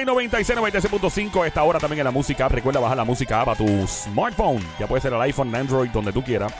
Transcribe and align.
Play 0.00 0.06
96, 0.06 0.58
96.5. 0.58 1.46
Esta 1.46 1.62
hora 1.62 1.78
también 1.78 2.00
en 2.00 2.04
la 2.04 2.10
música. 2.10 2.48
Recuerda 2.48 2.80
bajar 2.80 2.96
la 2.96 3.04
música 3.04 3.42
app 3.42 3.50
a 3.50 3.54
tu 3.54 3.86
smartphone. 3.86 4.64
Ya 4.78 4.86
puede 4.86 5.02
ser 5.02 5.12
el 5.12 5.20
iPhone, 5.20 5.54
Android, 5.54 5.90
donde 5.90 6.10
tú 6.10 6.22
quieras. 6.22 6.52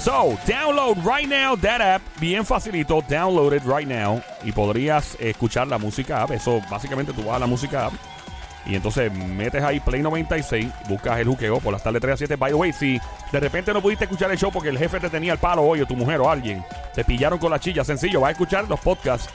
So, 0.00 0.38
download 0.46 0.96
right 1.04 1.28
now 1.28 1.54
that 1.58 1.82
app. 1.82 2.02
Bien 2.18 2.46
facilito. 2.46 3.02
Download 3.02 3.54
it 3.54 3.62
right 3.64 3.86
now. 3.86 4.22
Y 4.42 4.52
podrías 4.52 5.18
escuchar 5.20 5.66
la 5.66 5.76
música 5.76 6.22
app. 6.22 6.30
Eso, 6.30 6.62
básicamente, 6.70 7.12
tú 7.12 7.24
vas 7.24 7.36
a 7.36 7.40
la 7.40 7.46
música 7.46 7.86
app. 7.86 7.92
Y 8.64 8.74
entonces 8.74 9.12
metes 9.12 9.62
ahí 9.62 9.80
Play 9.80 10.02
96, 10.02 10.66
buscas 10.88 11.18
el 11.18 11.26
juqueo 11.26 11.58
por 11.58 11.72
las 11.72 11.82
tardes 11.82 12.00
3 12.00 12.14
a 12.14 12.16
7. 12.16 12.36
By 12.36 12.52
the 12.52 12.54
way, 12.54 12.72
si 12.72 13.00
de 13.32 13.40
repente 13.40 13.72
no 13.72 13.82
pudiste 13.82 14.04
escuchar 14.04 14.30
el 14.30 14.38
show 14.38 14.50
porque 14.52 14.68
el 14.68 14.78
jefe 14.78 15.00
te 15.00 15.08
tenía 15.08 15.32
el 15.32 15.38
palo 15.38 15.62
hoy, 15.62 15.80
o 15.80 15.86
tu 15.86 15.96
mujer 15.96 16.20
o 16.20 16.30
alguien, 16.30 16.64
te 16.94 17.04
pillaron 17.04 17.38
con 17.38 17.50
la 17.50 17.58
chilla, 17.58 17.84
sencillo, 17.84 18.20
vas 18.20 18.28
a 18.28 18.32
escuchar 18.32 18.68
los 18.68 18.80
podcasts. 18.80 19.30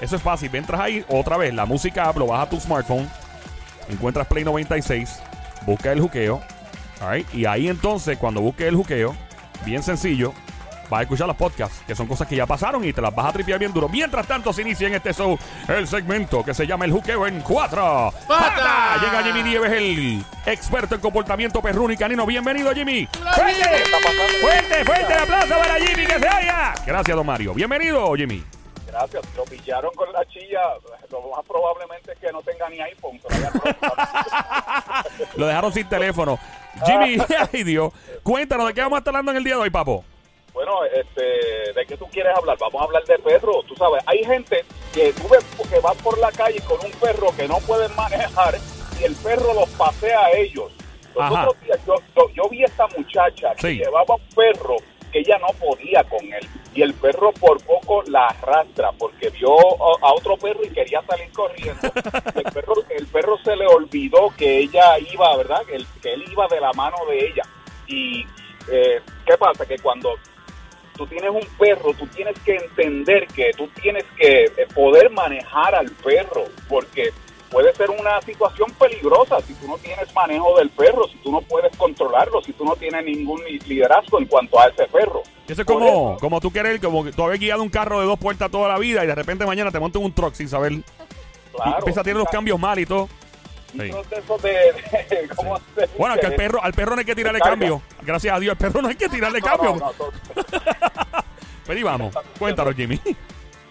Eso 0.00 0.16
es 0.16 0.22
fácil. 0.22 0.54
Entras 0.54 0.80
ahí 0.80 1.04
otra 1.08 1.36
vez, 1.36 1.54
la 1.54 1.66
música 1.66 2.08
app, 2.08 2.16
lo 2.18 2.26
vas 2.26 2.46
a 2.46 2.50
tu 2.50 2.60
smartphone, 2.60 3.08
encuentras 3.88 4.26
Play 4.26 4.44
96, 4.44 5.20
busca 5.64 5.92
el 5.92 6.00
juqueo. 6.00 6.40
alright, 7.00 7.26
Y 7.34 7.46
ahí 7.46 7.68
entonces, 7.68 8.18
cuando 8.18 8.40
busques 8.40 8.66
el 8.66 8.76
juqueo, 8.76 9.14
bien 9.64 9.82
sencillo, 9.82 10.32
vas 10.90 11.00
a 11.00 11.02
escuchar 11.02 11.26
los 11.26 11.36
podcasts, 11.36 11.82
que 11.86 11.94
son 11.94 12.06
cosas 12.06 12.28
que 12.28 12.36
ya 12.36 12.46
pasaron 12.46 12.84
y 12.84 12.92
te 12.92 13.00
las 13.00 13.14
vas 13.14 13.26
a 13.26 13.32
tripear 13.32 13.58
bien 13.58 13.72
duro. 13.72 13.88
Mientras 13.88 14.26
tanto, 14.26 14.52
se 14.52 14.62
inicia 14.62 14.86
en 14.86 14.94
este 14.94 15.12
show 15.12 15.38
el 15.68 15.88
segmento 15.88 16.44
que 16.44 16.54
se 16.54 16.66
llama 16.66 16.84
El 16.84 16.92
Juqueo 16.92 17.26
en 17.26 17.40
Cuatro. 17.40 18.12
¡Pata! 18.28 18.98
Llega 19.00 19.22
Jimmy 19.24 19.42
Nieves, 19.42 19.72
el 19.72 20.24
experto 20.44 20.94
en 20.94 21.00
comportamiento 21.00 21.60
perruno 21.62 21.92
y 21.92 21.96
canino. 21.96 22.26
Bienvenido, 22.26 22.72
Jimmy. 22.72 23.08
¡Fuerte! 23.34 23.84
¡Fuerte, 24.40 24.84
fuerte 24.84 25.12
el 25.12 25.18
aplauso 25.20 25.54
para 25.58 25.74
Jimmy, 25.76 26.06
que 26.06 26.18
se 26.18 26.28
oiga! 26.28 26.74
Gracias, 26.86 27.16
don 27.16 27.26
Mario. 27.26 27.54
Bienvenido, 27.54 28.14
Jimmy. 28.14 28.44
Gracias, 28.98 29.24
lo 29.36 29.44
pillaron 29.44 29.92
con 29.94 30.10
la 30.10 30.24
chilla. 30.24 30.62
Lo 31.10 31.20
más 31.28 31.44
probablemente 31.46 32.12
es 32.12 32.18
que 32.18 32.32
no 32.32 32.40
tenga 32.42 32.66
ni 32.70 32.80
iPhone. 32.80 33.20
lo 35.36 35.46
dejaron 35.46 35.70
sin 35.72 35.86
teléfono. 35.86 36.38
Jimmy, 36.86 37.18
ay 37.52 37.62
Dios. 37.62 37.92
Cuéntanos, 38.22 38.68
¿de 38.68 38.74
qué 38.74 38.80
vamos 38.80 38.96
a 38.96 39.00
estar 39.00 39.12
hablando 39.12 39.32
en 39.32 39.36
el 39.38 39.44
día 39.44 39.54
de 39.56 39.60
hoy, 39.60 39.70
papo? 39.70 40.02
bueno, 40.54 40.82
este, 40.86 41.22
¿de 41.74 41.84
qué 41.86 41.98
tú 41.98 42.06
quieres 42.10 42.34
hablar? 42.34 42.56
Vamos 42.58 42.80
a 42.80 42.84
hablar 42.84 43.04
de 43.04 43.18
perros. 43.18 43.66
Tú 43.66 43.76
sabes, 43.76 44.02
hay 44.06 44.24
gente 44.24 44.64
que 44.94 45.12
tú 45.12 45.28
ves 45.28 45.44
que 45.68 45.78
van 45.80 45.96
por 45.98 46.16
la 46.16 46.32
calle 46.32 46.58
con 46.62 46.78
un 46.82 46.92
perro 46.92 47.28
que 47.36 47.46
no 47.46 47.58
pueden 47.58 47.94
manejar 47.94 48.54
y 48.98 49.04
el 49.04 49.14
perro 49.16 49.52
los 49.52 49.68
pasea 49.72 50.18
a 50.24 50.30
ellos. 50.30 50.72
Los 51.14 51.30
otros 51.30 51.60
días 51.60 51.78
yo, 51.86 51.96
yo, 52.16 52.30
yo 52.30 52.48
vi 52.48 52.64
esta 52.64 52.86
muchacha 52.96 53.54
que 53.56 53.68
Sí. 53.68 53.74
llevaba 53.76 54.14
un 54.14 54.28
perro 54.34 54.76
que 55.12 55.18
ella 55.18 55.36
no 55.40 55.48
podía 55.58 56.02
con 56.04 56.24
él. 56.24 56.48
Y 56.74 56.80
el 56.80 56.94
perro 56.94 57.32
por 57.32 57.62
la 58.06 58.26
arrastra 58.26 58.92
porque 58.92 59.30
vio 59.30 59.50
a, 59.52 60.12
otro 60.12 60.36
perro 60.36 60.64
y 60.64 60.70
quería 60.70 61.02
salir 61.02 61.30
corriendo. 61.32 61.80
el, 62.34 62.44
perro, 62.52 62.74
el 62.90 63.06
perro 63.06 63.38
se 63.44 63.56
le 63.56 63.66
olvidó 63.66 64.32
que 64.36 64.58
ella 64.58 64.98
iba, 64.98 65.36
¿verdad? 65.36 65.62
Que 65.66 65.76
él, 65.76 65.86
que 66.02 66.12
él 66.12 66.24
iba 66.30 66.46
de 66.48 66.60
la 66.60 66.72
mano 66.72 66.96
de 67.08 67.26
ella. 67.26 67.42
Y 67.86 68.26
eh, 68.70 69.00
¿qué 69.24 69.36
pasa? 69.38 69.66
Que 69.66 69.78
cuando 69.78 70.14
tú 70.96 71.06
tienes 71.06 71.30
un 71.30 71.46
perro, 71.58 71.92
tú 71.94 72.06
tienes 72.08 72.38
que 72.40 72.56
entender 72.56 73.26
que 73.28 73.50
tú 73.56 73.68
tienes 73.80 74.04
que 74.16 74.44
eh, 74.44 74.66
poder 74.74 75.10
manejar 75.10 75.74
al 75.74 75.90
perro, 75.90 76.44
porque 76.68 77.12
puede 77.50 77.74
ser 77.74 77.90
una 77.90 78.20
situación 78.22 78.70
peligrosa 78.78 79.40
si 79.40 79.54
tú 79.54 79.66
no 79.68 79.76
tienes 79.78 80.12
manejo 80.14 80.56
del 80.58 80.70
perro, 80.70 81.06
si 81.08 81.16
tú 81.18 81.30
no 81.32 81.40
puedes 81.42 81.74
controlarlo, 81.76 82.42
si 82.42 82.52
tú 82.52 82.64
no 82.64 82.74
tienes 82.76 83.04
ningún 83.04 83.42
li- 83.44 83.58
liderazgo 83.60 84.18
en 84.18 84.26
cuanto 84.26 84.58
a 84.60 84.66
ese 84.68 84.84
perro. 84.86 85.22
Eso 85.48 85.60
es 85.62 85.66
como, 85.66 85.86
eso- 85.86 86.16
como 86.20 86.40
tú 86.40 86.50
quieres, 86.50 86.80
como 86.80 87.04
que 87.04 87.12
tú 87.12 87.22
habías 87.24 87.38
guiado 87.40 87.62
un 87.62 87.68
carro 87.68 88.00
de 88.00 88.06
dos 88.06 88.18
puertas 88.18 88.50
toda 88.50 88.68
la 88.68 88.78
vida 88.78 89.04
y 89.04 89.06
de 89.06 89.14
repente 89.14 89.46
mañana 89.46 89.70
te 89.70 89.78
montas 89.80 90.00
en 90.00 90.06
un 90.06 90.12
truck 90.12 90.34
sin 90.34 90.48
saber. 90.48 90.72
y 90.72 90.82
claro, 91.56 91.78
empieza 91.78 92.00
a 92.00 92.04
tener 92.04 92.16
los 92.18 92.28
cambios 92.28 92.58
mal 92.60 92.78
y 92.78 92.84
todo. 92.86 93.08
y 93.74 93.78
Sí. 93.80 93.88
de, 93.88 93.92
de- 94.50 95.28
¿cómo 95.34 95.58
dice? 95.58 95.88
Bueno, 95.98 96.16
que 96.16 96.26
al 96.26 96.34
perro, 96.34 96.62
al 96.62 96.72
perro 96.72 96.94
no 96.94 97.00
hay 97.00 97.04
que 97.06 97.14
tirarle 97.14 97.40
cambio. 97.40 97.80
Gracias 98.02 98.34
a 98.34 98.38
Dios, 98.40 98.52
al 98.52 98.58
perro 98.58 98.82
no 98.82 98.88
hay 98.88 98.94
que 98.94 99.08
tirarle 99.10 99.40
No, 99.40 99.46
cambio. 99.46 99.70
no, 99.76 99.76
no, 99.86 99.92
todo- 99.92 100.12
Pues 101.66 101.78
y 101.78 101.82
vamos, 101.82 102.14
cuéntanos, 102.38 102.74
Jimmy. 102.76 103.00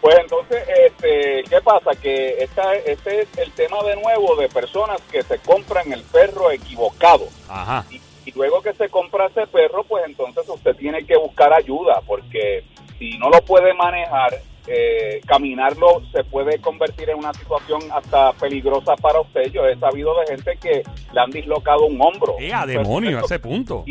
Pues 0.06 0.20
entonces, 0.20 0.64
este, 0.86 1.44
¿qué 1.50 1.62
pasa? 1.64 2.00
Que 2.00 2.36
esta, 2.38 2.76
este 2.76 3.22
es 3.22 3.38
el 3.40 3.52
tema 3.54 3.82
de 3.82 3.96
nuevo 3.96 4.36
de 4.36 4.48
personas 4.50 5.02
que 5.12 5.24
se 5.24 5.40
compran 5.40 5.92
el 5.92 6.04
perro 6.04 6.52
equivocado. 6.52 7.26
Ajá. 7.50 7.84
Y, 7.90 8.00
y 8.24 8.32
luego 8.34 8.62
que 8.62 8.76
se 8.76 8.88
compra 8.90 9.26
ese 9.26 9.48
perro, 9.48 9.84
pues 9.84 10.04
entonces 10.06 10.48
usted 10.48 10.76
tiene 10.76 11.08
que 11.08 11.18
buscar 11.18 11.52
ayuda, 11.54 12.04
porque 12.06 12.66
si 13.00 13.18
no 13.18 13.32
lo 13.32 13.42
puede 13.42 13.74
manejar, 13.74 14.44
eh, 14.68 15.22
caminarlo 15.26 16.04
se 16.12 16.24
puede 16.24 16.60
convertir 16.60 17.10
en 17.10 17.18
una 17.18 17.34
situación 17.34 17.82
hasta 17.92 18.34
peligrosa 18.34 18.96
para 18.96 19.22
usted. 19.22 19.52
Yo 19.52 19.66
he 19.68 19.76
sabido 19.80 20.20
de 20.20 20.28
gente 20.28 20.58
que 20.62 20.84
le 21.14 21.20
han 21.20 21.32
dislocado 21.32 21.86
un 21.86 22.00
hombro. 22.00 22.36
¡Eh, 22.40 22.54
a 22.54 22.68
demonio! 22.68 23.18
A 23.18 23.22
ese 23.22 23.40
punto. 23.40 23.86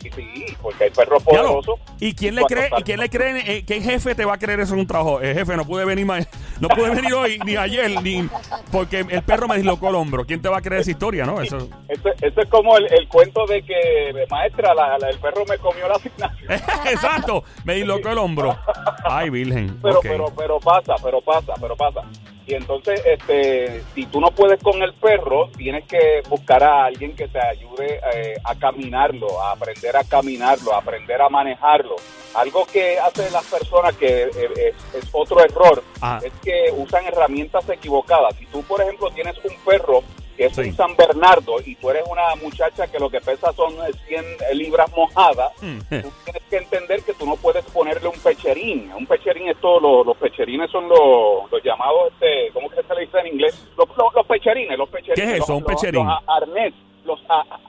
Sí, 0.00 0.44
porque 0.62 0.84
hay 0.84 0.90
perros 0.90 1.22
poderosos. 1.22 1.74
¿Y 2.00 2.14
quién 2.14 2.34
le 2.34 2.42
cree? 2.44 2.68
¿Y 2.78 2.82
quién 2.82 3.00
le 3.00 3.08
cree? 3.08 3.58
eh, 3.58 3.64
¿Qué 3.66 3.80
jefe 3.80 4.14
te 4.14 4.24
va 4.24 4.34
a 4.34 4.38
creer 4.38 4.60
eso 4.60 4.74
en 4.74 4.80
un 4.80 4.86
trabajo? 4.86 5.20
El 5.20 5.34
jefe 5.34 5.56
no 5.56 5.64
pude 5.64 5.84
venir 5.84 6.06
ma- 6.06 6.18
no 6.60 6.68
pude 6.68 6.90
venir 6.90 7.12
hoy 7.14 7.38
ni 7.44 7.56
ayer 7.56 8.02
ni 8.02 8.28
porque 8.70 9.00
el 9.00 9.22
perro 9.22 9.48
me 9.48 9.56
dislocó 9.56 9.88
el 9.90 9.96
hombro. 9.96 10.24
¿Quién 10.24 10.40
te 10.42 10.48
va 10.48 10.58
a 10.58 10.62
creer 10.62 10.82
esa 10.82 10.90
historia, 10.90 11.24
no? 11.24 11.40
Eso. 11.40 11.68
Ese 11.88 12.40
es 12.40 12.48
como 12.48 12.76
el, 12.76 12.86
el 12.92 13.08
cuento 13.08 13.46
de 13.46 13.62
que, 13.62 14.12
maestra, 14.30 14.74
la- 14.74 14.98
la- 14.98 15.08
el 15.08 15.18
perro 15.18 15.44
me 15.48 15.58
comió 15.58 15.88
la 15.88 15.94
asignación. 15.94 16.52
Exacto, 16.90 17.44
me 17.64 17.74
dislocó 17.74 18.10
el 18.10 18.18
hombro. 18.18 18.56
Ay, 19.04 19.30
virgen. 19.30 19.78
pero 19.82 20.00
pero 20.02 20.26
pero 20.36 20.60
pasa 20.60 20.94
pero 21.02 21.20
pasa 21.20 21.52
pero 21.60 21.76
pasa 21.76 22.00
y 22.48 22.54
entonces 22.54 23.00
este 23.04 23.82
si 23.94 24.06
tú 24.06 24.20
no 24.20 24.30
puedes 24.30 24.62
con 24.62 24.82
el 24.82 24.94
perro 24.94 25.50
tienes 25.56 25.84
que 25.84 26.22
buscar 26.28 26.64
a 26.64 26.86
alguien 26.86 27.14
que 27.14 27.28
te 27.28 27.38
ayude 27.38 28.00
eh, 28.14 28.34
a 28.42 28.54
caminarlo 28.54 29.40
a 29.42 29.52
aprender 29.52 29.94
a 29.96 30.04
caminarlo 30.04 30.74
a 30.74 30.78
aprender 30.78 31.20
a 31.20 31.28
manejarlo 31.28 31.96
algo 32.34 32.66
que 32.66 32.98
hacen 32.98 33.30
las 33.32 33.44
personas 33.44 33.94
que 33.96 34.22
eh, 34.22 34.30
eh, 34.34 34.74
es, 34.94 35.08
otro 35.12 35.44
error 35.44 35.82
Ajá. 36.00 36.20
es 36.24 36.32
que 36.42 36.72
usan 36.74 37.04
herramientas 37.04 37.68
equivocadas 37.68 38.34
si 38.36 38.46
tú 38.46 38.62
por 38.62 38.80
ejemplo 38.80 39.10
tienes 39.10 39.36
un 39.44 39.54
perro 39.64 40.02
que 40.38 40.46
es 40.46 40.54
Sí. 40.54 40.60
un 40.62 40.72
San 40.76 40.96
Bernardo 40.96 41.56
y 41.66 41.74
tú 41.74 41.90
eres 41.90 42.04
una 42.08 42.34
muchacha 42.36 42.86
que 42.86 42.98
lo 42.98 43.10
que 43.10 43.20
pesa 43.20 43.52
son 43.52 43.74
eh, 43.74 43.92
100 44.06 44.24
libras 44.56 44.88
mojadas 44.96 45.50
Mm. 45.60 45.78
tú 46.02 46.10
tienes 46.24 46.42
que 46.48 46.56
entender 46.56 47.02
que 47.02 47.12
tú 47.14 47.26
no 47.26 47.34
puedes 47.36 47.64
ponerle 47.66 48.08
un 48.08 48.18
pecherín. 48.20 48.90
Un 48.96 49.04
pecherín 49.06 49.48
es 49.48 49.56
todo, 49.60 49.80
lo- 49.80 50.04
los 50.04 50.16
pecherines 50.16 50.70
son 50.70 50.88
los, 50.88 51.50
los 51.50 51.62
llamados, 51.64 52.12
este, 52.12 52.50
¿cómo 52.54 52.70
que 52.70 52.82
se 52.82 52.94
le 52.94 53.00
dice 53.02 53.18
en 53.18 53.26
inglés? 53.34 53.68
Los, 53.76 53.88
los, 53.96 54.14
los 54.14 54.26
pecherines, 54.26 54.78
los 54.78 54.88
pecherines. 54.88 55.16
¿Qué 55.20 55.24
es 55.36 55.42
eso, 55.42 55.52
los- 55.52 55.58
un 55.62 55.64
pecherín? 55.64 56.06
Los, 56.06 56.18
arnés, 56.28 56.74
los 57.04 57.20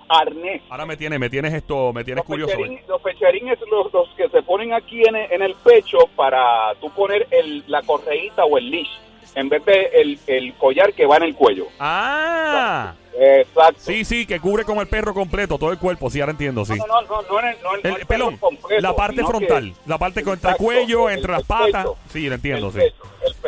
arnés. 0.07 0.61
Ahora 0.69 0.85
me 0.85 0.95
tienes, 0.97 1.19
me 1.19 1.29
tienes 1.29 1.53
esto, 1.53 1.91
me 1.93 2.03
tienes 2.03 2.23
curioso. 2.23 2.55
pecherín- 2.55 2.81
los 2.87 3.01
pecherines 3.01 3.57
los, 3.71 3.91
los 3.91 4.09
que 4.15 4.29
se 4.29 4.41
ponen 4.43 4.73
aquí 4.73 5.01
en 5.07 5.15
el, 5.15 5.31
en 5.31 5.41
el 5.41 5.55
pecho 5.55 5.97
para 6.15 6.73
tú 6.79 6.89
poner 6.91 7.27
el, 7.31 7.63
la 7.67 7.81
correíta 7.81 8.45
o 8.45 8.57
el 8.57 8.69
leash 8.69 8.89
en 9.35 9.49
vez 9.49 9.63
de 9.65 9.89
el, 9.93 10.19
el 10.27 10.53
collar 10.55 10.93
que 10.93 11.05
va 11.05 11.17
en 11.17 11.23
el 11.23 11.35
cuello. 11.35 11.67
Ah, 11.79 12.93
Exacto. 13.21 13.79
sí, 13.79 14.05
sí, 14.05 14.25
que 14.25 14.39
cubre 14.39 14.63
como 14.63 14.81
el 14.81 14.87
perro 14.87 15.13
completo, 15.13 15.57
todo 15.57 15.71
el 15.71 15.77
cuerpo. 15.77 16.09
Sí, 16.09 16.19
ahora 16.21 16.31
entiendo, 16.31 16.63
sí. 16.65 16.73
No, 16.77 16.85
no, 16.87 17.01
no, 17.01 17.21
no, 17.23 17.39
en 17.39 17.47
el- 17.47 17.57
no, 17.61 17.75
El 17.75 17.99
el 18.01 18.05
pelón, 18.05 18.37
completo, 18.37 18.81
la 18.81 18.95
parte 18.95 19.23
frontal, 19.25 19.73
la 19.85 19.97
parte 19.97 20.23
contra 20.23 20.51
el 20.51 20.57
cuello, 20.57 21.09
el- 21.09 21.17
entre 21.17 21.31
las 21.33 21.43
patas. 21.43 21.87
Sí, 22.13 22.27
lo 22.29 22.35
entiendo, 22.35 22.71
sí. 22.71 22.79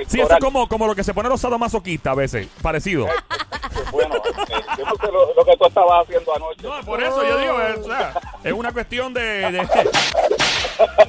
Sí, 0.07 0.19
eso 0.19 0.33
es 0.33 0.39
como, 0.39 0.67
como 0.67 0.87
lo 0.87 0.95
que 0.95 1.03
se 1.03 1.13
pone 1.13 1.29
los 1.29 1.39
sadomasoquistas 1.39 2.11
a 2.11 2.15
veces, 2.15 2.47
parecido. 2.61 3.07
Bueno, 3.91 4.15
eh, 4.15 4.55
yo 4.77 4.85
no 4.85 4.95
sé 4.95 5.07
lo, 5.11 5.45
que 5.45 5.57
tú 5.57 5.65
estabas 5.65 6.03
haciendo 6.03 6.35
anoche. 6.35 6.63
No, 6.63 6.81
por 6.85 7.01
eso 7.01 7.25
yo 7.25 7.37
digo, 7.37 7.61
es, 7.61 7.77
o 7.77 7.83
sea, 7.85 8.13
es 8.43 8.53
una 8.53 8.71
cuestión 8.73 9.13
de... 9.13 9.65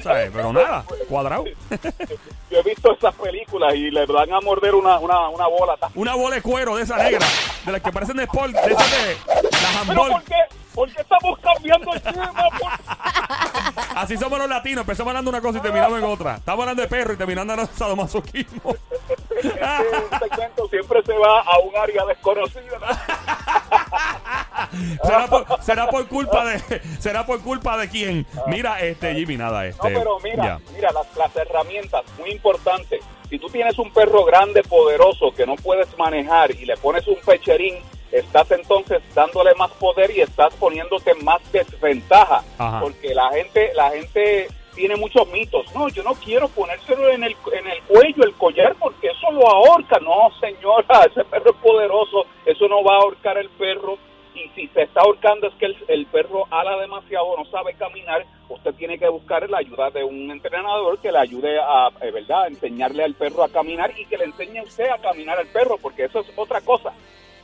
Pero 0.03 0.53
nada, 0.53 0.83
cuadrado. 1.09 1.45
Yo 2.49 2.59
he 2.59 2.63
visto 2.63 2.93
esas 2.93 3.15
películas 3.15 3.73
y 3.75 3.89
le 3.89 4.05
dan 4.05 4.31
a 4.33 4.39
morder 4.41 4.75
una, 4.75 4.99
una, 4.99 5.29
una 5.29 5.47
bola. 5.47 5.75
Una 5.95 6.15
bola 6.15 6.35
de 6.35 6.41
cuero 6.41 6.75
de 6.75 6.83
esa 6.83 6.97
negra, 6.97 7.25
de 7.65 7.71
las 7.71 7.81
que 7.81 7.91
parecen 7.91 8.17
de 8.17 8.23
sport, 8.23 8.51
de 8.53 8.73
esas 8.73 8.91
de 8.91 9.17
las 9.31 9.51
Pero 9.87 10.01
handball. 10.03 10.11
¿por 10.11 10.23
qué? 10.23 10.35
¿Por 10.73 10.91
qué 10.91 11.01
estamos 11.01 11.39
cambiando 11.39 11.93
el 11.93 12.01
tema? 12.01 12.33
¿Por- 12.33 13.97
Así 13.97 14.17
somos 14.17 14.39
los 14.39 14.49
latinos, 14.49 14.81
empezamos 14.81 15.11
hablando 15.11 15.31
de 15.31 15.37
una 15.37 15.47
cosa 15.47 15.59
y 15.59 15.61
terminamos 15.61 15.99
en 15.99 16.05
otra. 16.05 16.35
Estamos 16.35 16.61
hablando 16.63 16.81
de 16.81 16.87
perro 16.87 17.13
y 17.13 17.17
terminando 17.17 17.53
en 17.53 17.67
sadomasoquismo. 17.67 18.75
Este 19.35 20.19
segmento 20.19 20.67
siempre 20.69 21.01
se 21.05 21.13
va 21.13 21.41
a 21.41 21.59
un 21.59 21.75
área 21.77 22.05
desconocida. 22.05 22.77
será 25.03 25.27
por, 25.27 25.45
será 25.61 25.87
por 25.87 26.07
culpa 26.07 26.45
de 26.45 26.59
será 26.99 27.25
por 27.25 27.41
culpa 27.41 27.77
de 27.77 27.89
quién 27.89 28.25
mira 28.47 28.79
este 28.81 29.13
Jimmy 29.15 29.37
nada 29.37 29.61
No, 29.63 29.67
este 29.67 29.89
pero 29.89 30.19
mira, 30.23 30.43
ya. 30.43 30.59
mira 30.73 30.91
las, 30.91 31.15
las 31.15 31.35
herramientas, 31.35 32.03
muy 32.17 32.31
importante. 32.31 32.99
Si 33.29 33.39
tú 33.39 33.47
tienes 33.49 33.77
un 33.79 33.91
perro 33.91 34.25
grande, 34.25 34.61
poderoso, 34.63 35.33
que 35.33 35.45
no 35.45 35.55
puedes 35.55 35.97
manejar 35.97 36.51
y 36.51 36.65
le 36.65 36.77
pones 36.77 37.07
un 37.07 37.17
pecherín, 37.25 37.75
estás 38.11 38.51
entonces 38.51 39.01
dándole 39.15 39.55
más 39.55 39.71
poder 39.71 40.11
y 40.11 40.21
estás 40.21 40.53
poniéndote 40.55 41.15
más 41.15 41.41
desventaja. 41.51 42.43
Ajá. 42.57 42.79
Porque 42.79 43.13
la 43.15 43.31
gente, 43.31 43.71
la 43.75 43.89
gente 43.89 44.47
tiene 44.75 44.95
muchos 44.95 45.27
mitos. 45.29 45.65
No, 45.73 45.87
yo 45.89 46.03
no 46.03 46.13
quiero 46.13 46.47
ponérselo 46.49 47.09
en 47.09 47.23
el, 47.23 47.35
en 47.53 47.67
el 47.67 47.81
cuello, 47.83 48.23
el 48.23 48.33
collar, 48.33 48.75
porque 48.79 49.07
eso 49.07 49.31
lo 49.31 49.47
ahorca. 49.49 49.97
No, 49.99 50.29
señora, 50.39 51.03
ese 51.11 51.23
perro 51.25 51.51
es 51.51 51.57
poderoso, 51.57 52.25
eso 52.45 52.67
no 52.67 52.83
va 52.83 52.95
a 52.95 52.99
ahorcar 52.99 53.37
el 53.37 53.49
perro. 53.49 53.97
Si 54.55 54.67
se 54.67 54.83
está 54.83 55.01
ahorcando 55.01 55.47
es 55.47 55.53
que 55.55 55.65
el, 55.65 55.77
el 55.87 56.05
perro 56.07 56.45
ala 56.51 56.77
demasiado, 56.77 57.35
no 57.37 57.45
sabe 57.45 57.73
caminar, 57.73 58.25
usted 58.49 58.73
tiene 58.75 58.99
que 58.99 59.09
buscar 59.09 59.49
la 59.49 59.57
ayuda 59.57 59.89
de 59.89 60.03
un 60.03 60.29
entrenador 60.29 60.99
que 60.99 61.11
le 61.11 61.19
ayude 61.19 61.59
a, 61.59 61.89
eh, 62.01 62.11
¿verdad?, 62.11 62.43
a 62.43 62.47
enseñarle 62.47 63.03
al 63.03 63.15
perro 63.15 63.43
a 63.43 63.49
caminar 63.49 63.93
y 63.97 64.05
que 64.05 64.17
le 64.17 64.25
enseñe 64.25 64.59
a 64.59 64.63
usted 64.63 64.89
a 64.89 64.99
caminar 64.99 65.39
al 65.39 65.47
perro, 65.47 65.77
porque 65.81 66.05
eso 66.05 66.19
es 66.19 66.27
otra 66.35 66.61
cosa. 66.61 66.93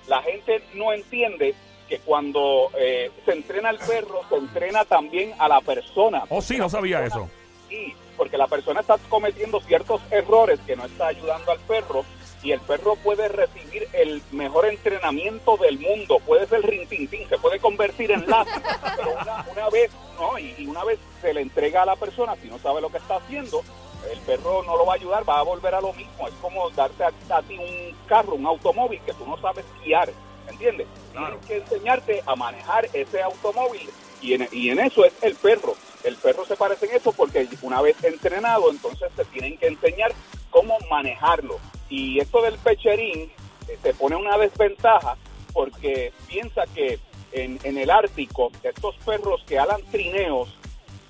La 0.08 0.22
gente 0.22 0.64
no 0.76 0.94
entiende 0.94 1.56
que 1.88 2.00
cuando 2.00 2.70
eh, 2.78 3.10
se 3.26 3.32
entrena 3.32 3.70
al 3.70 3.80
perro, 3.80 4.22
se 4.30 4.36
entrena 4.36 4.86
también 4.86 5.34
a 5.40 5.48
la 5.48 5.62
persona. 5.62 6.24
Oh, 6.30 6.42
sí, 6.42 6.58
no 6.58 6.70
sabía 6.70 7.04
eso. 7.04 7.28
Sí, 7.68 7.94
porque 8.16 8.38
la 8.38 8.48
persona 8.48 8.82
está 8.82 8.98
cometiendo 9.10 9.60
ciertos 9.62 10.02
errores 10.12 10.60
que 10.62 10.76
no 10.76 10.86
está 10.86 11.08
ayudando 11.08 11.52
al 11.52 11.60
perro 11.62 12.06
y 12.42 12.52
el 12.52 12.60
perro 12.62 12.96
puede 12.96 13.28
recibir 13.28 13.88
el 13.94 14.22
mejor 14.32 14.66
entrenamiento 14.66 15.58
del 15.58 15.80
mundo, 15.80 16.20
puede 16.26 16.48
ser 16.48 16.62
rintintín, 16.62 17.28
se 17.28 17.38
puede 17.38 17.60
convertir 17.60 18.12
en 18.12 18.30
lazo, 18.30 18.52
pero 18.96 19.12
una, 19.12 19.46
una 19.52 19.70
vez, 19.70 19.92
¿no? 20.20 20.38
Y, 20.40 20.56
y 20.58 20.68
una 20.68 20.84
vez 20.84 21.00
se 21.22 21.34
le 21.34 21.42
entrega 21.42 21.84
a 21.84 21.86
la 21.86 21.96
persona, 21.96 22.36
si 22.42 22.48
no 22.48 22.58
sabe 22.60 22.82
lo 22.82 22.90
que 22.90 22.98
está 22.98 23.18
haciendo, 23.18 23.62
el 24.10 24.20
perro 24.20 24.64
no 24.64 24.78
lo 24.78 24.86
va 24.86 24.94
a 24.94 24.96
ayudar, 24.96 25.28
va 25.28 25.40
a 25.40 25.44
volver 25.44 25.76
a 25.76 25.82
lo 25.82 25.92
mismo. 25.94 26.28
Es 26.28 26.34
como 26.42 26.70
darte 26.72 27.04
a, 27.04 27.12
a 27.30 27.42
ti 27.42 27.58
un 27.58 27.96
carro, 28.08 28.36
un 28.36 28.46
automóvil 28.46 29.02
que 29.06 29.14
tú 29.14 29.26
no 29.26 29.38
sabes 29.42 29.66
guiar, 29.84 30.10
¿entiendes? 30.48 30.88
Claro. 31.12 31.38
Tienes 31.46 31.68
que 31.68 31.76
enseñarte 31.76 32.24
a 32.26 32.36
manejar 32.36 32.88
ese 32.94 33.22
automóvil 33.22 33.90
y 34.22 34.34
en, 34.34 34.48
y 34.52 34.70
en 34.70 34.80
eso 34.80 35.04
es 35.04 35.14
el 35.22 35.36
perro. 35.36 35.76
El 36.04 36.16
perro 36.16 36.46
se 36.46 36.56
parece 36.56 36.86
en 36.86 36.96
eso 36.96 37.12
porque 37.12 37.48
una 37.62 37.82
vez 37.82 38.02
entrenado, 38.04 38.72
entonces 38.72 39.12
te 39.18 39.26
tienen 39.26 39.58
que 39.58 39.68
enseñar 39.68 40.14
cómo 40.50 40.78
manejarlo. 40.90 41.60
Y 41.90 42.20
esto 42.20 42.42
del 42.42 42.58
pecherín 42.60 43.32
eh, 43.68 43.78
te 43.82 43.94
pone 43.94 44.16
una 44.16 44.38
desventaja 44.38 45.18
porque 45.54 46.14
piensa 46.28 46.64
que 46.74 47.00
en, 47.32 47.60
en 47.64 47.78
el 47.78 47.90
Ártico 47.90 48.52
estos 48.64 48.96
perros 48.98 49.44
que 49.48 49.58
alan 49.60 49.82
trineos 49.92 50.50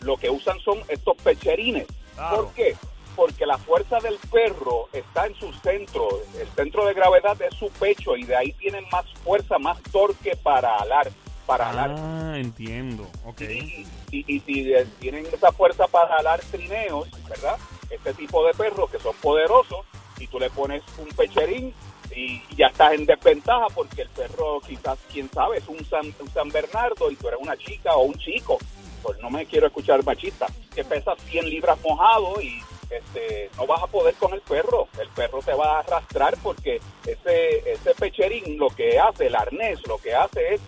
lo 0.02 0.18
que 0.18 0.30
usan 0.30 0.60
son 0.62 0.80
estos 0.88 1.18
pecherines. 1.18 1.86
Claro. 2.16 2.36
¿Por 2.46 2.54
qué? 2.54 2.76
Porque 3.16 3.46
la 3.46 3.58
fuerza 3.58 4.00
del 4.00 4.18
perro 4.32 4.88
está 4.94 5.26
en 5.28 5.36
su 5.36 5.52
centro, 5.54 6.08
el 6.40 6.48
centro 6.50 6.86
de 6.86 6.94
gravedad 6.94 7.42
es 7.42 7.54
su 7.56 7.70
pecho 7.72 8.16
y 8.16 8.24
de 8.24 8.36
ahí 8.38 8.54
tienen 8.54 8.86
más 8.92 9.06
fuerza, 9.26 9.58
más 9.60 9.78
torque 9.92 10.38
para 10.38 10.78
alar, 10.78 11.12
para 11.46 11.70
alar. 11.72 11.96
Ah, 11.98 12.34
entiendo. 12.38 13.10
Ok. 13.26 13.42
Y, 13.42 13.86
y- 14.12 14.26
y 14.36 14.40
si 14.42 14.74
eh, 14.74 14.88
tienen 15.00 15.26
esa 15.26 15.52
fuerza 15.52 15.88
para 15.88 16.16
alar 16.16 16.40
trineos, 16.50 17.10
¿verdad? 17.28 17.58
Este 17.90 18.14
tipo 18.14 18.46
de 18.46 18.54
perros 18.54 18.90
que 18.90 19.00
son 19.00 19.16
poderosos, 19.18 19.86
y 20.20 20.28
tú 20.28 20.40
le 20.40 20.50
pones 20.50 20.84
un 20.98 21.08
pecherín 21.10 21.74
y 22.16 22.42
ya 22.56 22.68
estás 22.68 22.94
en 22.94 23.06
desventaja 23.06 23.68
porque 23.74 24.02
el 24.02 24.10
perro 24.10 24.60
quizás, 24.62 24.98
quién 25.12 25.30
sabe, 25.32 25.58
es 25.58 25.68
un 25.68 25.84
San, 25.86 26.14
un 26.20 26.30
San 26.30 26.50
Bernardo 26.50 27.12
y 27.12 27.16
tú 27.16 27.28
eres 27.28 27.40
una 27.42 27.56
chica 27.58 27.96
o 27.96 28.04
un 28.04 28.16
chico, 28.16 28.58
pues 29.02 29.20
no 29.20 29.30
me 29.30 29.46
quiero 29.46 29.68
escuchar 29.68 30.04
machista, 30.04 30.48
que 30.74 30.84
pesa 30.84 31.16
100 31.16 31.50
libras 31.50 31.80
mojado 31.82 32.42
y 32.42 32.62
este, 32.90 33.50
no 33.56 33.68
vas 33.68 33.84
a 33.84 33.88
poder 33.88 34.16
con 34.16 34.34
el 34.34 34.42
perro, 34.42 34.88
el 35.00 35.08
perro 35.10 35.40
te 35.40 35.54
va 35.54 35.78
a 35.78 35.80
arrastrar 35.80 36.36
porque 36.42 36.82
ese, 37.06 37.72
ese 37.72 37.94
pecherín 37.96 38.58
lo 38.58 38.70
que 38.70 39.00
hace, 39.00 39.28
el 39.28 39.36
arnés, 39.36 39.80
lo 39.88 39.98
que 40.00 40.14
hace 40.16 40.56
es 40.56 40.62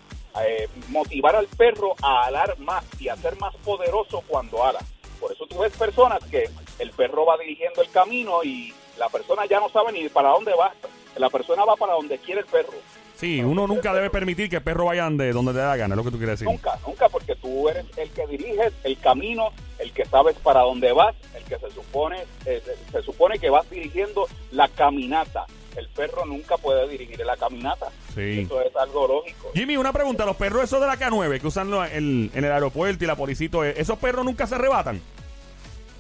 eh, 0.46 0.70
motivar 0.90 1.36
al 1.36 1.48
perro 1.48 1.96
a 2.02 2.26
alar 2.26 2.58
más 2.60 2.86
y 3.00 3.10
a 3.10 3.18
ser 3.18 3.38
más 3.40 3.56
poderoso 3.58 4.24
cuando 4.28 4.64
ala. 4.64 4.80
Por 5.20 5.32
eso 5.32 5.46
tú 5.46 5.60
ves 5.60 5.76
personas 5.76 6.20
que 6.30 6.50
el 6.80 6.92
perro 6.92 7.26
va 7.26 7.38
dirigiendo 7.38 7.82
el 7.82 7.90
camino 7.90 8.44
y 8.44 8.74
la 8.98 9.10
persona 9.10 9.46
ya 9.46 9.60
no 9.60 9.70
sabe 9.70 9.92
ni 9.92 10.08
para 10.10 10.30
dónde 10.30 10.54
va. 10.54 10.72
La 11.18 11.30
persona 11.30 11.66
va 11.66 11.76
para 11.76 11.94
donde 11.94 12.18
quiere 12.20 12.42
el 12.42 12.48
perro. 12.48 12.74
Sí, 13.18 13.42
uno 13.44 13.68
nunca 13.68 13.94
debe 13.94 14.10
permitir 14.10 14.50
que 14.50 14.56
el 14.56 14.64
perro 14.64 14.86
vaya 14.86 15.08
de 15.10 15.32
donde 15.32 15.52
te 15.52 15.60
da 15.60 15.76
gana, 15.76 15.94
es 15.94 15.98
lo 15.98 16.04
que 16.04 16.10
tú 16.12 16.18
quieres 16.18 16.40
decir. 16.40 16.48
Nunca, 16.48 16.80
nunca, 16.88 17.08
porque 17.10 17.36
tú 17.36 17.70
eres 17.70 17.86
el 17.98 18.10
que 18.12 18.26
diriges 18.26 18.74
el 18.84 18.98
camino, 18.98 19.50
el 19.78 19.92
que 19.92 20.06
sabes 20.06 20.36
para 20.38 20.62
dónde 20.62 20.92
vas, 20.92 21.14
el 21.36 21.44
que 21.44 21.60
se 21.60 21.70
supone, 21.72 22.24
eh, 22.46 22.64
se- 22.66 22.92
se 22.92 23.02
supone 23.04 23.38
que 23.38 23.50
vas 23.52 23.70
dirigiendo 23.70 24.28
la 24.52 24.68
caminata. 24.70 25.46
El 25.76 25.88
perro 25.90 26.26
nunca 26.26 26.58
puede 26.58 26.88
dirigir 26.90 27.20
la 27.26 27.38
caminata. 27.38 27.88
Sí. 28.16 28.42
Eso 28.42 28.60
es 28.62 28.76
algo 28.76 29.08
lógico. 29.08 29.52
Jimmy, 29.54 29.78
una 29.78 29.94
pregunta. 29.94 30.26
Los 30.26 30.36
perros 30.36 30.64
esos 30.64 30.82
de 30.82 30.88
la 30.88 30.98
K9 30.98 31.40
que 31.40 31.48
usan 31.48 31.72
el- 31.94 32.32
en 32.34 32.44
el 32.44 32.52
aeropuerto 32.52 33.04
y 33.04 33.08
la 33.08 33.16
policito, 33.16 33.64
¿esos 33.64 34.00
perros 34.00 34.26
nunca 34.26 34.48
se 34.48 34.56
arrebatan? 34.56 35.00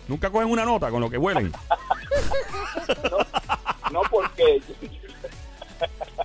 ¿Nunca 0.07 0.29
cogen 0.31 0.49
una 0.49 0.65
nota 0.65 0.89
con 0.89 0.99
lo 1.01 1.09
que 1.09 1.17
huelen? 1.17 1.51
No 3.91 4.01
porque 4.09 4.61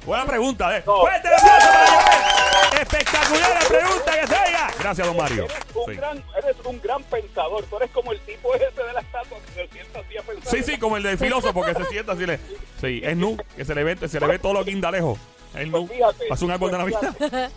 Buena 0.05 0.25
pregunta, 0.27 0.77
¿eh? 0.77 0.83
No. 0.87 1.01
¡Fuerte 1.01 1.29
el 1.29 1.35
aplauso 1.35 1.67
para 1.67 1.87
Joel! 1.87 2.83
¡Espectacular 2.83 3.51
la 3.63 3.69
pregunta 3.69 4.21
que 4.21 4.27
se 4.27 4.35
oiga! 4.35 4.71
Gracias, 4.79 5.07
don 5.07 5.17
Mario. 5.17 5.45
eres 5.45 5.57
un, 5.75 5.85
Sí. 5.87 5.97
gran, 5.97 6.25
eres 6.37 6.57
un 6.65 6.81
gran 6.81 7.03
pensador. 7.05 7.65
Tú 7.65 7.77
eres 7.77 7.91
como 7.91 8.13
el 8.13 8.21
tipo 8.21 8.55
ese 8.55 8.71
de 8.83 8.93
la 8.93 9.01
estatua 9.01 9.39
que 9.41 9.53
se 9.53 9.69
sienta 9.73 9.99
así 10.01 10.17
a 10.17 10.23
pensar. 10.23 10.53
Sí, 10.53 10.63
sí, 10.63 10.79
como 10.79 10.97
el 10.99 11.03
del 11.03 11.19
filósofo 11.19 11.63
que 11.65 11.75
se 11.75 11.85
sienta 11.87 12.13
así. 12.13 12.27
Le, 12.27 12.39
sí, 12.81 13.01
es 13.03 13.17
nu, 13.17 13.37
que 13.57 13.65
se 13.65 13.75
le 13.75 13.83
ve, 13.83 14.09
se 14.09 14.21
le 14.21 14.27
ve 14.27 14.39
todo 14.39 14.53
lo 14.53 14.65
guindalejo. 14.65 15.19
Es 15.55 15.67
nu. 15.69 15.87
Pues 15.89 16.01
Pasa 16.29 16.45
un 16.45 16.51
árbol 16.53 16.71
de 16.71 16.79
pues 16.79 16.95
Navidad. 17.03 17.51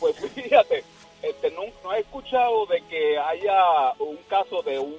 Pues 0.00 0.16
fíjate, 0.34 0.84
este, 1.22 1.50
no, 1.52 1.62
no 1.84 1.92
he 1.92 2.00
escuchado 2.00 2.66
de 2.66 2.82
que 2.88 3.18
haya 3.18 3.92
un 3.98 4.16
caso 4.28 4.62
de 4.62 4.78
un 4.78 4.96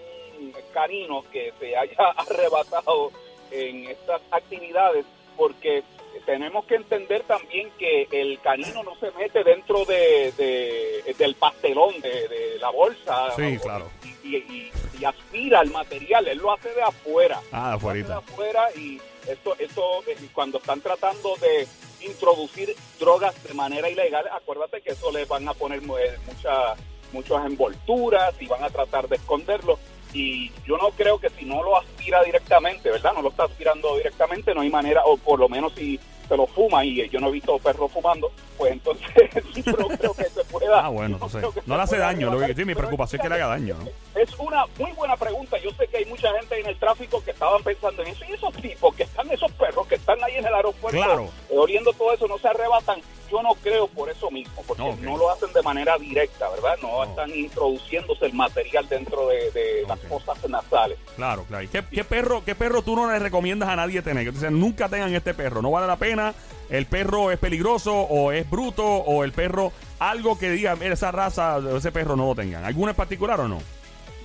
canino 0.73 1.23
que 1.31 1.53
se 1.59 1.75
haya 1.75 1.95
arrebatado 2.17 3.11
en 3.51 3.85
estas 3.87 4.21
actividades, 4.31 5.05
porque 5.37 5.83
tenemos 6.25 6.65
que 6.65 6.75
entender 6.75 7.23
también 7.23 7.69
que 7.77 8.07
el 8.11 8.39
canino 8.41 8.83
no 8.83 8.95
se 8.95 9.11
mete 9.11 9.43
dentro 9.43 9.83
de, 9.85 10.31
de- 10.37 11.13
del 11.17 11.35
pastelón, 11.35 11.99
de, 12.01 12.27
de 12.27 12.59
la 12.59 12.69
bolsa, 12.69 13.31
Sí, 13.35 13.57
claro. 13.61 13.89
y, 14.23 14.35
y- 14.37 14.71
y 14.99 15.05
aspira 15.05 15.59
al 15.59 15.71
material, 15.71 16.27
él 16.27 16.37
lo 16.37 16.51
hace 16.53 16.69
de 16.73 16.81
afuera 16.83 17.41
Ah, 17.51 17.77
de 17.81 18.13
afuera 18.13 18.69
y 18.75 19.01
esto, 19.27 19.55
esto 19.57 20.03
eh, 20.07 20.15
cuando 20.33 20.59
están 20.59 20.81
tratando 20.81 21.35
de 21.37 21.67
introducir 22.05 22.73
drogas 22.99 23.41
de 23.43 23.53
manera 23.53 23.89
ilegal, 23.89 24.25
acuérdate 24.31 24.81
que 24.81 24.91
eso 24.91 25.11
les 25.11 25.27
van 25.27 25.47
a 25.47 25.53
poner 25.53 25.79
eh, 25.79 26.17
muchas 26.27 26.77
muchas 27.11 27.45
envolturas 27.45 28.33
y 28.39 28.47
van 28.47 28.63
a 28.63 28.69
tratar 28.69 29.07
de 29.07 29.17
esconderlo. 29.17 29.77
Y 30.13 30.51
yo 30.65 30.77
no 30.77 30.91
creo 30.91 31.19
que 31.19 31.29
si 31.29 31.45
no 31.45 31.63
lo 31.63 31.77
aspira 31.77 32.23
directamente, 32.23 32.91
¿verdad? 32.91 33.13
No 33.13 33.21
lo 33.21 33.29
está 33.29 33.45
aspirando 33.45 33.97
directamente, 33.97 34.53
no 34.53 34.61
hay 34.61 34.69
manera, 34.69 35.01
o 35.05 35.17
por 35.17 35.39
lo 35.39 35.49
menos 35.49 35.73
si 35.73 35.99
se 36.27 36.37
lo 36.37 36.47
fuma 36.47 36.85
y 36.85 37.09
yo 37.09 37.19
no 37.19 37.27
he 37.27 37.31
visto 37.31 37.57
perros 37.59 37.91
fumando, 37.91 38.31
pues 38.57 38.71
entonces 38.73 39.07
no 39.65 39.87
creo 39.89 40.13
que 40.13 40.25
se 40.25 40.43
pueda. 40.45 40.85
Ah, 40.85 40.89
bueno, 40.89 41.19
no 41.19 41.53
no 41.65 41.75
le 41.75 41.83
hace 41.83 41.97
daño. 41.97 42.31
Lo 42.31 42.45
que, 42.45 42.53
sí, 42.53 42.65
mi 42.65 42.75
preocupación 42.75 43.19
es 43.19 43.23
que 43.23 43.29
le 43.29 43.35
haga 43.35 43.47
daño, 43.47 43.75
¿no? 43.75 43.89
es 44.23 44.39
una 44.39 44.65
muy 44.77 44.91
buena 44.93 45.17
pregunta. 45.17 45.57
Yo 45.57 45.71
sé 45.71 45.87
que 45.87 45.97
hay 45.97 46.05
mucha 46.05 46.31
gente 46.39 46.59
en 46.59 46.67
el 46.67 46.77
tráfico 46.77 47.23
que 47.23 47.31
estaban 47.31 47.61
pensando 47.63 48.01
en 48.03 48.09
eso. 48.09 48.23
Y 48.27 48.33
esos 48.33 48.53
tipos 48.55 48.95
que 48.95 49.03
están, 49.03 49.29
esos 49.31 49.51
perros 49.53 49.87
que 49.87 49.95
están 49.95 50.23
ahí 50.23 50.35
en 50.35 50.45
el 50.45 50.53
aeropuerto, 50.53 50.97
Claro. 50.97 51.29
Oliendo 51.57 51.93
todo 51.93 52.13
eso, 52.13 52.27
no 52.27 52.37
se 52.37 52.47
arrebatan. 52.47 52.99
Yo 53.31 53.41
no 53.41 53.55
creo 53.55 53.87
por 53.87 54.09
eso 54.11 54.29
mismo, 54.29 54.61
porque 54.67 54.83
No, 55.01 55.17
lo 55.17 55.31
hacen 55.31 55.51
de 55.53 55.61
manera 55.63 55.97
directa, 55.97 56.47
¿verdad? 56.49 56.75
No, 56.81 56.89
No. 56.89 57.03
están 57.03 57.31
introduciéndose 57.35 58.25
el 58.27 58.33
material 58.33 58.87
dentro 58.87 59.27
de, 59.27 59.49
de 59.51 59.83
las 59.87 59.97
cosas 60.01 60.37
nasales. 60.47 60.99
Claro, 61.15 61.43
claro. 61.47 61.63
¿Y 61.63 61.67
¿Qué, 61.67 61.83
qué 61.91 62.03
perro, 62.03 62.43
¿Qué 62.45 62.53
perro 62.53 62.83
tú 62.83 62.95
no 62.95 63.11
le 63.11 63.17
recomiendas 63.17 63.69
a 63.69 63.75
nadie 63.75 64.01
tener? 64.03 64.23
Que 64.25 64.31
tú 64.31 64.37
dices, 64.37 64.51
nunca 64.51 64.87
tengan 64.87 65.13
este 65.15 65.33
perro, 65.33 65.61
no 65.63 65.71
vale 65.71 65.87
la 65.87 65.95
pena. 65.97 66.33
El 66.69 66.85
perro 66.85 67.31
es 67.31 67.39
peligroso 67.39 67.93
o 67.95 68.31
es 68.31 68.47
bruto 68.49 68.85
o 68.85 69.23
el 69.23 69.31
perro, 69.31 69.71
algo 69.99 70.37
que 70.37 70.49
diga, 70.51 70.75
mira, 70.75 70.93
esa 70.93 71.11
raza, 71.11 71.59
ese 71.75 71.91
perro 71.91 72.15
no 72.15 72.27
lo 72.27 72.35
tengan. 72.35 72.63
¿Alguno 72.65 72.91
en 72.91 72.95
particular 72.95 73.39
o 73.39 73.47
no? 73.47 73.59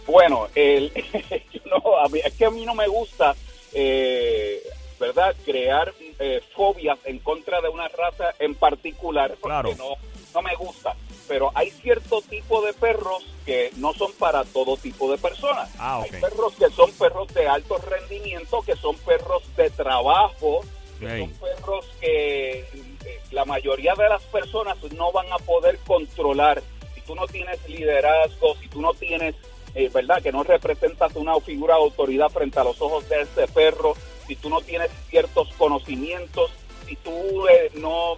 Bueno, 0.06 0.48
el, 0.54 0.92
no, 1.64 1.98
a 1.98 2.08
mí- 2.08 2.20
es 2.24 2.34
que 2.34 2.44
a 2.44 2.50
mí 2.50 2.64
no 2.66 2.74
me 2.74 2.88
gusta, 2.88 3.34
eh, 3.72 4.62
¿verdad? 4.98 5.34
Crear 5.44 5.92
eh, 6.18 6.40
fobias 6.54 6.98
en 7.04 7.18
contra 7.20 7.60
de 7.60 7.68
una 7.68 7.88
raza 7.88 8.34
en 8.38 8.54
particular, 8.54 9.28
porque 9.40 9.46
Claro. 9.48 9.74
no, 9.76 9.94
no 10.34 10.42
me 10.42 10.54
gusta. 10.56 10.94
Pero 11.26 11.50
hay 11.54 11.70
cierto 11.70 12.22
tipo 12.22 12.62
de 12.62 12.72
perros 12.72 13.24
que 13.44 13.70
no 13.76 13.92
son 13.92 14.12
para 14.12 14.44
todo 14.44 14.76
tipo 14.78 15.10
de 15.10 15.18
personas. 15.18 15.70
Ah, 15.78 16.02
Hay 16.02 16.10
perros 16.20 16.54
que 16.58 16.70
son 16.70 16.90
perros 16.92 17.28
de 17.34 17.46
alto 17.46 17.76
rendimiento, 17.78 18.62
que 18.62 18.74
son 18.76 18.96
perros 18.98 19.42
de 19.56 19.68
trabajo, 19.70 20.60
que 20.98 21.18
son 21.20 21.30
perros 21.32 21.86
que 22.00 22.60
eh, 22.60 23.20
la 23.30 23.44
mayoría 23.44 23.94
de 23.94 24.08
las 24.08 24.22
personas 24.24 24.78
no 24.96 25.12
van 25.12 25.30
a 25.32 25.36
poder 25.38 25.78
controlar. 25.86 26.62
Si 26.94 27.02
tú 27.02 27.14
no 27.14 27.26
tienes 27.26 27.58
liderazgo, 27.68 28.56
si 28.56 28.68
tú 28.68 28.80
no 28.80 28.94
tienes, 28.94 29.34
eh, 29.74 29.90
¿verdad? 29.92 30.22
Que 30.22 30.32
no 30.32 30.42
representas 30.44 31.14
una 31.14 31.38
figura 31.40 31.74
de 31.76 31.82
autoridad 31.82 32.30
frente 32.30 32.58
a 32.58 32.64
los 32.64 32.80
ojos 32.80 33.06
de 33.08 33.20
ese 33.20 33.46
perro, 33.48 33.94
si 34.28 34.36
tú 34.36 34.50
no 34.50 34.60
tienes 34.60 34.90
ciertos 35.08 35.48
conocimientos, 35.54 36.52
si 36.86 36.96
tú 36.96 37.46
eh, 37.48 37.70
no 37.74 38.16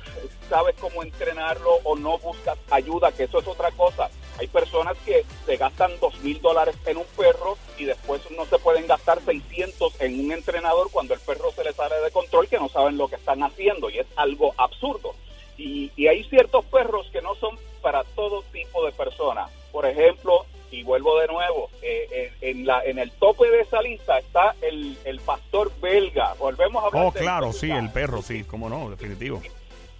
sabes 0.48 0.76
cómo 0.78 1.02
entrenarlo 1.02 1.76
o 1.84 1.96
no 1.96 2.18
buscas 2.18 2.58
ayuda, 2.70 3.12
que 3.12 3.24
eso 3.24 3.38
es 3.38 3.46
otra 3.46 3.70
cosa. 3.72 4.10
Hay 4.38 4.48
personas 4.48 4.96
que 5.04 5.24
se 5.46 5.56
gastan 5.56 5.92
dos 6.00 6.18
mil 6.20 6.40
dólares 6.40 6.76
en 6.86 6.98
un 6.98 7.06
perro 7.16 7.56
y 7.78 7.84
después 7.84 8.22
no 8.30 8.44
se 8.46 8.58
pueden 8.58 8.86
gastar 8.86 9.20
600 9.24 10.00
en 10.00 10.20
un 10.20 10.32
entrenador 10.32 10.90
cuando 10.90 11.14
el 11.14 11.20
perro 11.20 11.52
se 11.52 11.64
les 11.64 11.76
sale 11.76 11.96
de 12.00 12.10
control 12.10 12.48
que 12.48 12.58
no 12.58 12.68
saben 12.68 12.96
lo 12.96 13.08
que 13.08 13.16
están 13.16 13.42
haciendo 13.42 13.88
y 13.88 13.98
es 13.98 14.06
algo 14.16 14.54
absurdo. 14.56 15.14
Y, 15.56 15.92
y 15.94 16.08
hay 16.08 16.24
ciertos 16.24 16.64
perros 16.66 17.08
que 17.12 17.22
no 17.22 17.34
son 17.36 17.58
para 17.82 18.02
todo 18.04 18.42
tipo 18.52 18.84
de 18.84 18.92
personas. 18.92 19.50
Por 19.72 19.86
ejemplo, 19.86 20.46
y 20.70 20.82
vuelvo 20.82 21.18
de 21.20 21.26
nuevo, 21.28 21.70
eh, 21.82 22.32
en, 22.40 22.60
en 22.60 22.66
la, 22.66 22.84
en 22.84 22.98
el 22.98 23.10
tope 23.12 23.48
de 23.50 23.60
esa 23.60 23.80
lista 23.82 24.18
está 24.18 24.54
el, 24.62 24.96
el 25.04 25.20
pastor 25.20 25.72
belga. 25.80 26.34
Volvemos 26.38 26.82
a 26.82 26.86
hablar 26.88 27.04
Oh, 27.06 27.12
claro, 27.12 27.52
sí, 27.52 27.70
el 27.70 27.90
perro, 27.90 28.22
sí, 28.22 28.44
cómo 28.44 28.68
no, 28.68 28.90
definitivo. 28.90 29.42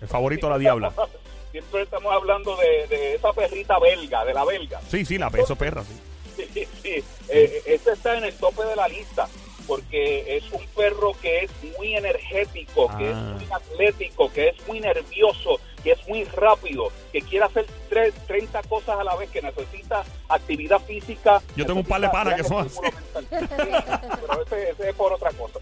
El 0.00 0.08
favorito 0.08 0.46
de 0.46 0.52
la 0.52 0.58
diabla. 0.58 0.92
Siempre 1.50 1.82
estamos 1.82 2.12
hablando 2.12 2.56
de, 2.56 2.86
de 2.86 3.14
esa 3.14 3.32
perrita 3.32 3.78
belga, 3.80 4.24
de 4.24 4.32
la 4.34 4.44
belga. 4.44 4.80
Sí, 4.88 5.04
sí, 5.04 5.18
la 5.18 5.30
peso 5.30 5.56
perra, 5.56 5.82
sí. 6.36 6.44
Sí, 6.54 6.66
sí. 6.82 7.04
Eh, 7.28 7.62
este 7.66 7.92
está 7.92 8.16
en 8.16 8.24
el 8.24 8.34
tope 8.34 8.64
de 8.64 8.76
la 8.76 8.88
lista 8.88 9.28
porque 9.66 10.36
es 10.36 10.50
un 10.52 10.66
perro 10.68 11.12
que 11.20 11.44
es 11.44 11.50
muy 11.78 11.94
energético, 11.94 12.88
que 12.96 13.10
es 13.10 13.16
Ah. 13.16 13.36
muy 13.38 13.46
atlético, 13.52 14.32
que 14.32 14.48
es 14.48 14.66
muy 14.66 14.80
nervioso, 14.80 15.60
que 15.84 15.92
es 15.92 16.08
muy 16.08 16.24
rápido, 16.24 16.88
que 17.12 17.20
quiere 17.22 17.44
hacer 17.44 17.66
tres, 17.88 18.14
30 18.26 18.62
cosas 18.64 18.98
a 18.98 19.04
la 19.04 19.14
vez, 19.16 19.30
que 19.30 19.42
necesita 19.42 20.02
actividad 20.30 20.78
física. 20.80 21.42
Yo 21.56 21.66
tengo 21.66 21.80
un 21.80 21.86
par 21.86 22.00
de 22.00 22.08
panas 22.08 22.34
que 22.34 22.44
son 22.44 22.66
estímulo 22.66 22.92
mental. 23.14 23.26
Sí, 23.30 24.08
pero 24.20 24.42
ese, 24.46 24.70
ese 24.70 24.88
es 24.90 24.94
por 24.96 25.12
otra 25.12 25.30
cosa. 25.32 25.58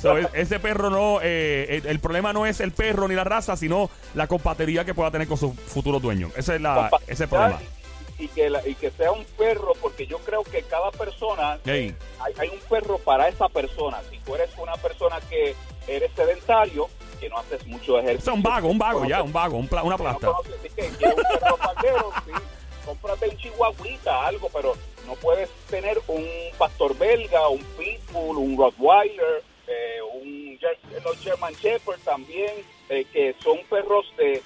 So, 0.00 0.16
e- 0.18 0.28
ese 0.32 0.58
perro 0.60 0.88
no, 0.90 1.20
eh, 1.22 1.66
el, 1.82 1.86
el 1.86 2.00
problema 2.00 2.32
no 2.32 2.46
es 2.46 2.60
el 2.60 2.72
perro 2.72 3.06
ni 3.08 3.14
la 3.14 3.24
raza, 3.24 3.56
sino 3.56 3.90
la 4.14 4.26
compatibilidad 4.26 4.86
que 4.86 4.94
pueda 4.94 5.10
tener 5.10 5.28
con 5.28 5.36
su 5.36 5.52
futuro 5.52 6.00
dueño. 6.00 6.30
Ese 6.36 6.54
es, 6.56 6.60
la, 6.60 6.88
ese 7.02 7.12
es 7.12 7.20
el 7.22 7.28
problema. 7.28 7.58
Y, 8.18 8.24
y 8.24 8.28
que 8.28 8.50
la- 8.50 8.66
y 8.66 8.74
que 8.74 8.90
sea 8.92 9.12
un 9.12 9.24
perro, 9.36 9.72
porque 9.80 10.06
yo 10.06 10.18
creo 10.18 10.42
que 10.42 10.62
cada 10.62 10.90
persona 10.90 11.58
Ey. 11.66 11.94
hay, 12.20 12.34
hay 12.38 12.48
un 12.48 12.60
perro 12.68 12.98
para 12.98 13.28
esa 13.28 13.48
persona. 13.48 13.98
Si 14.10 14.18
tú 14.20 14.34
eres 14.34 14.50
una 14.58 14.74
persona 14.76 15.18
que 15.28 15.54
eres 15.86 16.10
sedentario, 16.16 16.88
que 17.20 17.28
no 17.28 17.38
haces 17.38 17.64
mucho 17.66 17.94
O 17.94 17.98
ejercicio. 17.98 18.24
sea, 18.24 18.32
un 18.34 18.42
vago, 18.42 18.68
un 18.68 18.78
vago, 18.78 19.04
ya, 19.04 19.22
un 19.22 19.32
vago, 19.32 19.56
un 19.58 19.68
pla- 19.68 19.82
una 19.82 19.96
que 19.96 20.02
no 20.02 20.08
plasta. 20.18 20.26
conoces, 20.28 20.54
así 20.58 20.68
que 20.70 20.88
quieres 20.96 21.16
un 21.18 21.38
perro 21.38 21.56
faldero, 21.58 22.12
sí, 22.24 22.32
cómprate 22.84 23.28
un 23.28 23.36
chihuahuita, 23.36 24.26
algo, 24.26 24.48
pero 24.52 24.74
no 25.06 25.14
puedes 25.14 25.50
tener 25.68 26.00
un 26.08 26.26
pastor 26.58 26.96
belga, 26.96 27.48
un 27.48 27.62
pitbull, 27.78 28.36
un 28.38 28.56
rottweiler, 28.58 29.42
eh, 29.66 29.98
un 30.22 30.40
los 31.04 31.16
German 31.20 31.54
Shepherd 31.54 32.00
también, 32.00 32.50
eh, 32.88 33.04
que 33.12 33.34
son 33.42 33.58
perros 33.70 34.04
de 34.18 34.34
eh, 34.34 34.42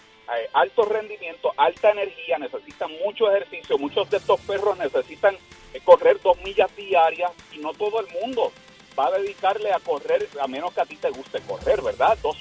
alto 0.52 0.84
rendimiento, 0.84 1.52
alta 1.56 1.90
energía, 1.90 2.38
necesitan 2.38 2.90
mucho 3.04 3.30
ejercicio. 3.30 3.76
Muchos 3.78 4.08
de 4.10 4.18
estos 4.18 4.40
perros 4.42 4.76
necesitan 4.78 5.34
eh, 5.72 5.80
correr 5.84 6.20
dos 6.22 6.36
millas 6.42 6.74
diarias 6.76 7.32
y 7.52 7.58
no 7.58 7.72
todo 7.74 8.00
el 8.00 8.06
mundo 8.20 8.52
va 8.98 9.08
a 9.08 9.18
dedicarle 9.18 9.72
a 9.72 9.80
correr, 9.80 10.28
a 10.40 10.46
menos 10.46 10.72
que 10.72 10.80
a 10.82 10.86
ti 10.86 10.96
te 10.96 11.10
guste 11.10 11.40
correr, 11.40 11.82
¿verdad? 11.82 12.16
Dos 12.22 12.33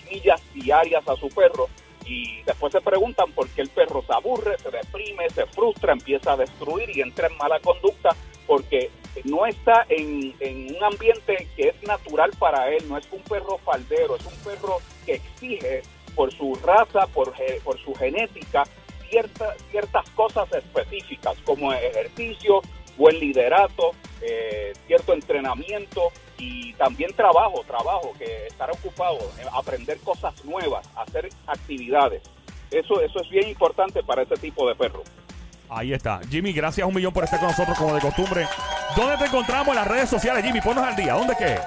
a 1.12 1.15
su 1.15 1.29
perro 1.29 1.67
y 2.05 2.41
después 2.43 2.72
se 2.74 2.81
preguntan 2.81 3.31
por 3.31 3.48
qué 3.50 3.62
el 3.62 3.69
perro 3.69 4.03
se 4.05 4.13
aburre, 4.13 4.57
se 4.57 4.69
deprime, 4.72 5.29
se 5.29 5.45
frustra, 5.48 5.93
empieza 5.93 6.33
a 6.33 6.38
destruir 6.38 6.89
y 6.95 7.01
entra 7.01 7.27
en 7.27 7.38
mala 7.38 7.60
conducta 7.60 8.10
porque 8.45 8.89
no 9.24 9.45
está 9.45 9.86
en, 9.89 10.33
un 10.75 10.83
ambiente 10.83 11.48
que 11.55 11.69
es 11.69 11.83
natural 11.83 12.31
para 12.38 12.69
él, 12.69 12.83
no 12.89 12.98
es 12.98 13.07
un 13.12 13.22
perro 13.22 13.57
faldero, 13.60 14.15
es 14.17 14.25
un 14.25 14.36
perro 14.43 14.77
que 15.05 15.13
exige 15.15 15.81
por 16.15 16.33
su 16.33 16.55
raza, 16.55 17.07
por, 17.07 17.33
por 17.63 17.79
su 17.79 17.93
genética, 17.95 18.63
cierta- 19.10 19.55
ciertas 19.72 20.10
cosas 20.12 20.51
específicas 20.51 21.38
como 21.45 21.72
ejercicio, 21.74 22.62
buen 22.98 23.17
liderato, 23.19 23.91
eh, 24.22 24.74
cierto 24.88 25.13
entrenamiento 25.13 26.12
y 26.43 26.73
también 26.73 27.13
trabajo, 27.13 27.63
trabajo, 27.65 28.13
que 28.17 28.47
estar 28.47 28.69
ocupado, 28.69 29.19
eh, 29.39 29.45
aprender 29.53 29.97
cosas 30.00 30.33
nuevas, 30.43 30.88
hacer 30.95 31.29
actividades. 31.47 32.21
Eso, 32.71 33.00
eso 33.01 33.21
es 33.21 33.29
bien 33.29 33.47
importante 33.47 34.03
para 34.03 34.23
ese 34.23 34.35
tipo 34.35 34.67
de 34.67 34.75
perro. 34.75 35.03
Ahí 35.69 35.93
está. 35.93 36.19
Jimmy, 36.29 36.51
gracias 36.51 36.85
un 36.85 36.93
millón 36.93 37.13
por 37.13 37.23
estar 37.23 37.39
con 37.39 37.50
nosotros 37.50 37.77
como 37.77 37.95
de 37.95 38.01
costumbre. 38.01 38.45
¿Dónde 38.95 39.17
te 39.17 39.25
encontramos 39.25 39.69
en 39.69 39.75
las 39.75 39.88
redes 39.88 40.09
sociales, 40.09 40.43
Jimmy? 40.43 40.62
Ponnos 40.62 40.83
al 40.83 40.95
día. 40.95 41.13
¿Dónde 41.13 41.35
qué? 41.38 41.57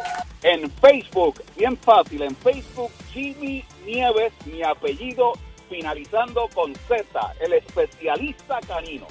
En 0.42 0.70
Facebook, 0.70 1.42
bien 1.56 1.76
fácil, 1.76 2.22
en 2.22 2.36
Facebook 2.36 2.92
Jimmy 3.12 3.64
Nieves, 3.84 4.32
mi 4.44 4.62
apellido, 4.62 5.32
finalizando 5.68 6.48
con 6.54 6.74
Z, 6.86 7.34
el 7.40 7.54
especialista 7.54 8.60
canino. 8.66 9.06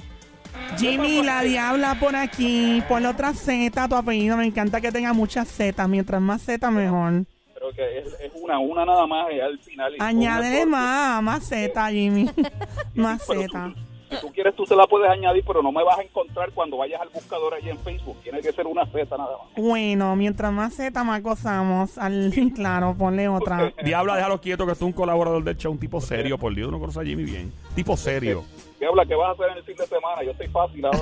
Jimmy, 0.78 1.24
la 1.24 1.42
diabla 1.42 1.96
por 2.00 2.16
aquí. 2.16 2.84
Ponle 2.88 3.08
otra 3.08 3.34
Z 3.34 3.84
a 3.84 3.88
tu 3.88 3.96
apellido. 3.96 4.36
Me 4.38 4.46
encanta 4.46 4.82
que 4.82 4.92
tenga 4.92 5.14
muchas 5.14 5.48
Z. 5.48 5.88
Mientras 5.88 6.22
más 6.22 6.42
Z, 6.42 6.70
mejor. 6.72 7.24
Creo 7.56 7.72
que 7.74 8.00
es, 8.00 8.08
es 8.20 8.32
una, 8.36 8.60
una 8.60 8.86
nada 8.86 9.08
más 9.08 9.28
y 9.34 9.40
al 9.40 9.58
final. 9.60 9.94
Añádele 10.00 10.62
el- 10.64 10.68
más, 10.68 11.22
más 11.24 11.48
Z, 11.48 11.90
Jimmy. 11.92 12.30
más 12.96 13.24
Z. 13.26 13.74
tú- 14.10 14.16
Si 14.16 14.22
tú 14.22 14.32
quieres, 14.34 14.56
tú 14.56 14.66
se 14.66 14.76
la 14.76 14.86
puedes 14.88 15.10
añadir, 15.10 15.44
pero 15.46 15.62
no 15.62 15.72
me 15.72 15.84
vas 15.84 15.98
a 16.00 16.02
encontrar 16.04 16.52
cuando 16.52 16.78
vayas 16.78 17.02
al 17.02 17.10
buscador 17.10 17.54
allí 17.54 17.70
en 17.70 17.78
Facebook. 17.80 18.18
Tiene 18.24 18.42
que 18.42 18.52
ser 18.52 18.66
una 18.68 18.86
Z 18.86 19.18
nada 19.18 19.38
más. 19.38 19.48
Bueno, 19.56 20.16
mientras 20.16 20.52
más 20.52 20.74
Z, 20.76 21.04
más 21.04 21.22
gozamos. 21.22 21.98
Al, 21.98 22.32
claro, 22.56 22.96
ponle 22.98 23.28
otra. 23.28 23.74
Diabla, 23.84 24.16
déjalo 24.16 24.40
quieto 24.42 24.66
que 24.66 24.72
tú 24.74 24.78
es 24.78 24.82
un 24.84 24.94
colaborador 24.94 25.44
del 25.44 25.58
show, 25.58 25.72
un 25.72 25.80
tipo 25.80 26.00
serio, 26.02 26.38
por 26.38 26.54
Dios, 26.56 26.72
no 26.72 26.80
conoce 26.80 27.00
a 27.00 27.04
Jimmy 27.04 27.24
bien. 27.24 27.52
Tipo 27.76 27.96
serio. 27.98 28.44
¿Qué 28.80 28.86
habla? 28.86 29.06
¿Qué 29.06 29.16
vas 29.16 29.30
a 29.30 29.32
hacer 29.32 29.50
en 29.52 29.58
el 29.58 29.64
fin 29.64 29.76
de 29.78 29.86
semana? 29.88 30.22
Yo 30.24 30.32
estoy 30.32 30.48
fácil 30.50 30.86
ahora. 30.86 31.00